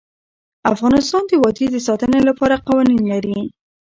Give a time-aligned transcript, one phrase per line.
[0.73, 3.37] افغانستان د وادي د ساتنې لپاره قوانین لري.